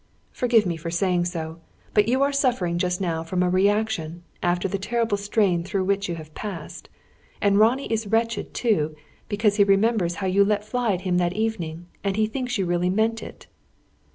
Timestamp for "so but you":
1.25-2.23